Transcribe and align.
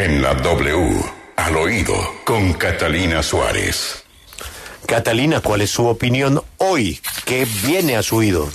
En 0.00 0.22
la 0.22 0.32
W, 0.32 0.98
al 1.36 1.56
oído, 1.58 1.94
con 2.24 2.54
Catalina 2.54 3.22
Suárez. 3.22 4.02
Catalina, 4.86 5.42
¿cuál 5.42 5.60
es 5.60 5.68
su 5.68 5.86
opinión 5.86 6.42
hoy? 6.56 6.98
¿Qué 7.26 7.46
viene 7.66 7.96
a 7.96 8.02
su 8.02 8.16
oído? 8.16 8.48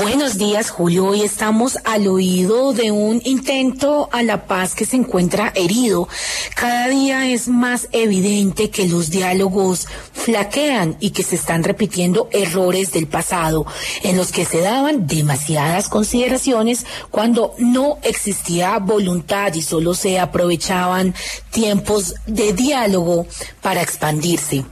Buenos 0.00 0.38
días, 0.38 0.70
Julio. 0.70 1.04
Hoy 1.04 1.20
estamos 1.20 1.76
al 1.84 2.06
oído 2.06 2.72
de 2.72 2.90
un 2.90 3.20
intento 3.26 4.08
a 4.10 4.22
la 4.22 4.46
paz 4.46 4.74
que 4.74 4.86
se 4.86 4.96
encuentra 4.96 5.52
herido. 5.54 6.08
Cada 6.56 6.88
día 6.88 7.28
es 7.28 7.46
más 7.46 7.88
evidente 7.92 8.70
que 8.70 8.88
los 8.88 9.10
diálogos 9.10 9.86
flaquean 10.14 10.96
y 10.98 11.10
que 11.10 11.22
se 11.22 11.34
están 11.34 11.62
repitiendo 11.62 12.30
errores 12.32 12.92
del 12.92 13.06
pasado 13.06 13.66
en 14.02 14.16
los 14.16 14.32
que 14.32 14.46
se 14.46 14.62
daban 14.62 15.06
demasiadas 15.06 15.90
consideraciones 15.90 16.86
cuando 17.10 17.54
no 17.58 17.98
existía 18.02 18.78
voluntad 18.78 19.52
y 19.52 19.60
solo 19.60 19.92
se 19.92 20.18
aprovechaban 20.18 21.14
tiempos 21.50 22.14
de 22.26 22.54
diálogo 22.54 23.26
para 23.60 23.82
expandirse. 23.82 24.64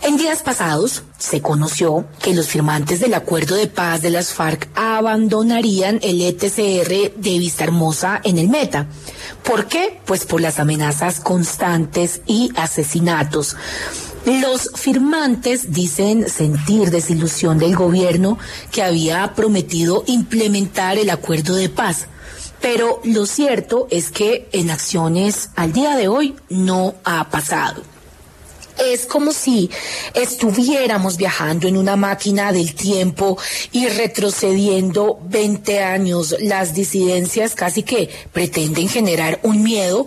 En 0.00 0.16
días 0.16 0.42
pasados 0.42 1.02
se 1.18 1.40
conoció 1.40 2.06
que 2.22 2.34
los 2.34 2.48
firmantes 2.48 3.00
del 3.00 3.14
acuerdo 3.14 3.54
de 3.54 3.66
paz 3.66 4.02
de 4.02 4.10
las 4.10 4.32
FARC 4.32 4.68
abandonarían 4.74 5.98
el 6.02 6.20
ETCR 6.20 7.14
de 7.16 7.38
Vista 7.38 7.64
Hermosa 7.64 8.20
en 8.22 8.38
el 8.38 8.48
Meta. 8.48 8.86
¿Por 9.42 9.66
qué? 9.66 10.00
Pues 10.04 10.26
por 10.26 10.40
las 10.40 10.58
amenazas 10.58 11.20
constantes 11.20 12.20
y 12.26 12.50
asesinatos. 12.56 13.56
Los 14.26 14.70
firmantes 14.74 15.72
dicen 15.72 16.28
sentir 16.28 16.90
desilusión 16.90 17.58
del 17.58 17.76
gobierno 17.76 18.38
que 18.72 18.82
había 18.82 19.34
prometido 19.34 20.02
implementar 20.06 20.98
el 20.98 21.10
acuerdo 21.10 21.54
de 21.54 21.68
paz. 21.68 22.08
Pero 22.60 23.00
lo 23.04 23.26
cierto 23.26 23.86
es 23.90 24.10
que 24.10 24.48
en 24.52 24.70
acciones 24.70 25.50
al 25.54 25.72
día 25.72 25.94
de 25.96 26.08
hoy 26.08 26.34
no 26.48 26.94
ha 27.04 27.30
pasado. 27.30 27.82
Es 28.78 29.06
como 29.06 29.32
si 29.32 29.70
estuviéramos 30.14 31.16
viajando 31.16 31.66
en 31.66 31.76
una 31.76 31.96
máquina 31.96 32.52
del 32.52 32.74
tiempo 32.74 33.38
y 33.72 33.88
retrocediendo 33.88 35.18
20 35.24 35.80
años. 35.80 36.36
Las 36.40 36.74
disidencias 36.74 37.54
casi 37.54 37.82
que 37.82 38.10
pretenden 38.32 38.88
generar 38.88 39.40
un 39.42 39.62
miedo 39.62 40.06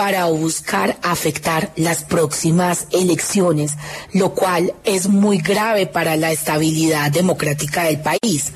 para 0.00 0.24
buscar 0.24 0.96
afectar 1.02 1.72
las 1.76 2.04
próximas 2.04 2.86
elecciones, 2.90 3.72
lo 4.14 4.32
cual 4.32 4.72
es 4.84 5.08
muy 5.08 5.42
grave 5.42 5.86
para 5.86 6.16
la 6.16 6.32
estabilidad 6.32 7.10
democrática 7.10 7.84
del 7.84 8.00
país. 8.00 8.50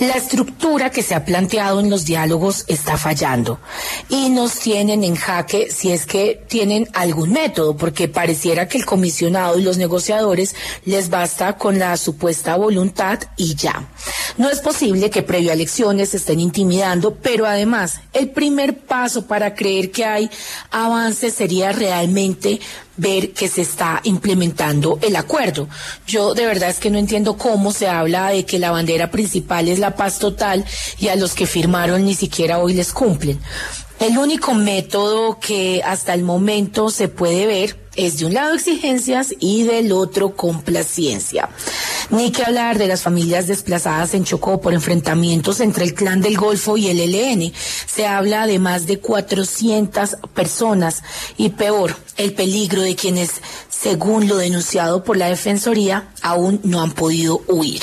La 0.00 0.14
estructura 0.14 0.90
que 0.90 1.04
se 1.04 1.14
ha 1.14 1.24
planteado 1.24 1.78
en 1.78 1.88
los 1.88 2.04
diálogos 2.04 2.64
está 2.66 2.96
fallando 2.96 3.60
y 4.08 4.30
nos 4.30 4.58
tienen 4.58 5.04
en 5.04 5.14
jaque 5.14 5.70
si 5.70 5.92
es 5.92 6.06
que 6.06 6.42
tienen 6.48 6.88
algún 6.92 7.30
método, 7.30 7.76
porque 7.76 8.08
pareciera 8.08 8.66
que 8.66 8.78
el 8.78 8.84
comisionado 8.84 9.56
y 9.56 9.62
los 9.62 9.76
negociadores 9.76 10.56
les 10.84 11.08
basta 11.08 11.56
con 11.56 11.78
la 11.78 11.96
supuesta 11.96 12.56
voluntad 12.56 13.20
y 13.36 13.54
ya. 13.54 13.86
No 14.36 14.50
es 14.50 14.60
posible 14.60 15.10
que 15.10 15.22
previo 15.22 15.50
a 15.50 15.54
elecciones 15.54 16.08
se 16.08 16.16
estén 16.16 16.40
intimidando, 16.40 17.14
pero 17.14 17.46
además 17.46 18.00
el 18.12 18.30
primer 18.30 18.76
paso 18.78 19.26
para 19.26 19.54
creer 19.54 19.92
que 19.92 20.04
hay 20.04 20.28
avance 20.72 21.30
sería 21.30 21.70
realmente 21.70 22.60
ver 22.96 23.32
que 23.32 23.46
se 23.46 23.62
está 23.62 24.00
implementando 24.02 24.98
el 25.02 25.14
acuerdo. 25.14 25.68
Yo 26.08 26.34
de 26.34 26.46
verdad 26.46 26.70
es 26.70 26.80
que 26.80 26.90
no 26.90 26.98
entiendo 26.98 27.36
cómo 27.36 27.72
se 27.72 27.86
habla 27.86 28.30
de 28.30 28.44
que 28.44 28.58
la 28.58 28.72
bandera 28.72 29.12
principal 29.12 29.68
es 29.68 29.78
la 29.78 29.94
paz 29.94 30.18
total 30.18 30.64
y 30.98 31.08
a 31.08 31.16
los 31.16 31.34
que 31.34 31.46
firmaron 31.46 32.04
ni 32.04 32.14
siquiera 32.14 32.58
hoy 32.58 32.74
les 32.74 32.92
cumplen. 32.92 33.40
El 34.00 34.18
único 34.18 34.54
método 34.54 35.38
que 35.38 35.80
hasta 35.84 36.12
el 36.12 36.24
momento 36.24 36.90
se 36.90 37.06
puede 37.06 37.46
ver 37.46 37.78
es 37.94 38.18
de 38.18 38.26
un 38.26 38.34
lado 38.34 38.54
exigencias 38.54 39.32
y 39.38 39.62
del 39.62 39.92
otro 39.92 40.34
complacencia. 40.34 41.48
Ni 42.10 42.30
que 42.32 42.44
hablar 42.44 42.78
de 42.78 42.86
las 42.86 43.02
familias 43.02 43.46
desplazadas 43.46 44.14
en 44.14 44.24
Chocó 44.24 44.60
por 44.60 44.74
enfrentamientos 44.74 45.60
entre 45.60 45.84
el 45.84 45.94
Clan 45.94 46.20
del 46.20 46.36
Golfo 46.36 46.76
y 46.76 46.88
el 46.88 47.00
ELN. 47.00 47.52
Se 47.86 48.06
habla 48.06 48.46
de 48.46 48.58
más 48.58 48.86
de 48.86 48.98
400 48.98 50.16
personas 50.34 51.02
y 51.36 51.50
peor, 51.50 51.96
el 52.16 52.34
peligro 52.34 52.82
de 52.82 52.94
quienes, 52.94 53.30
según 53.68 54.28
lo 54.28 54.36
denunciado 54.36 55.02
por 55.02 55.16
la 55.16 55.28
Defensoría, 55.28 56.08
aún 56.22 56.60
no 56.62 56.82
han 56.82 56.92
podido 56.92 57.42
huir. 57.48 57.82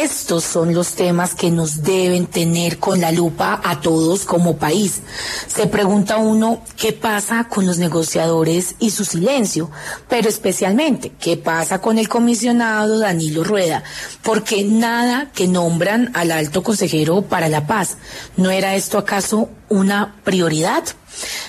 Estos 0.00 0.44
son 0.44 0.74
los 0.74 0.94
temas 0.94 1.34
que 1.34 1.50
nos 1.50 1.82
deben 1.82 2.26
tener 2.26 2.78
con 2.78 3.00
la 3.00 3.12
lupa 3.12 3.60
a 3.62 3.80
todos 3.80 4.24
como 4.24 4.56
país. 4.56 5.02
Se 5.46 5.66
pregunta 5.66 6.16
uno 6.16 6.62
qué 6.76 6.92
pasa 6.92 7.44
con 7.48 7.66
los 7.66 7.78
negociadores 7.78 8.74
y 8.78 8.90
su 8.90 9.04
silencio, 9.04 9.70
pero 10.08 10.30
especialmente 10.30 11.12
qué 11.20 11.36
pasa 11.36 11.80
con 11.80 11.98
el 11.98 12.08
comisionado 12.08 13.00
Danilo 13.00 13.44
Rueda, 13.44 13.84
porque 14.22 14.64
nada 14.64 15.30
que 15.34 15.46
nombran 15.46 16.10
al 16.14 16.32
alto 16.32 16.62
consejero 16.62 17.22
para 17.22 17.50
la 17.50 17.66
paz. 17.66 17.98
¿No 18.36 18.50
era 18.50 18.74
esto 18.74 18.96
acaso 18.96 19.50
una 19.68 20.16
prioridad? 20.24 20.84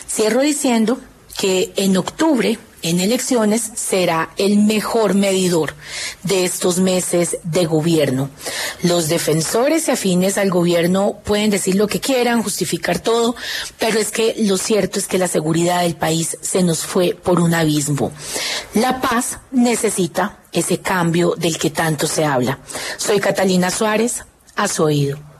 Cierro 0.08 0.42
diciendo 0.42 1.00
que 1.40 1.72
en 1.78 1.96
octubre 1.96 2.60
en 2.83 2.99
elecciones 2.99 3.71
será 3.75 4.29
el 4.38 4.59
mejor 4.59 5.16
medidor 5.16 5.73
de 6.23 6.45
estos 6.45 6.79
meses 6.79 7.38
de 7.44 7.66
gobierno. 7.66 8.29
Los 8.83 9.07
defensores 9.07 9.88
y 9.88 9.91
afines 9.91 10.38
al 10.38 10.49
gobierno 10.49 11.19
pueden 11.23 11.49
decir 11.49 11.75
lo 11.75 11.88
que 11.88 11.99
quieran, 11.99 12.44
justificar 12.44 12.99
todo, 12.99 13.35
pero 13.79 13.99
es 13.99 14.11
que 14.11 14.35
lo 14.39 14.57
cierto 14.57 14.99
es 14.99 15.07
que 15.07 15.17
la 15.17 15.27
seguridad 15.27 15.81
del 15.81 15.95
país 15.95 16.38
se 16.41 16.61
nos 16.61 16.79
fue 16.79 17.16
por 17.16 17.39
un 17.39 17.53
abismo. 17.53 18.11
La 18.73 19.01
paz 19.01 19.39
necesita 19.51 20.39
ese 20.51 20.79
cambio 20.79 21.33
del 21.38 21.57
que 21.57 21.71
tanto 21.71 22.05
se 22.05 22.25
habla. 22.25 22.59
Soy 22.97 23.19
Catalina 23.19 23.71
Suárez, 23.71 24.23
a 24.55 24.67
su 24.67 24.83
oído. 24.83 25.32